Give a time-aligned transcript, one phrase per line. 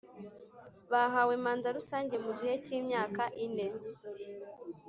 [0.91, 3.67] Bahawe manda Rusange mu gihe cy imyaka ine